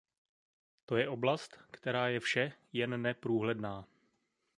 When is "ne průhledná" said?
3.01-3.87